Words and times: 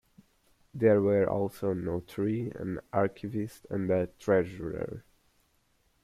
There 0.73 0.99
were 0.99 1.29
also 1.29 1.69
a 1.73 1.75
notary, 1.75 2.51
an 2.55 2.79
archivist 2.91 3.67
and 3.69 3.87
a 3.91 4.07
treasurer. 4.17 5.05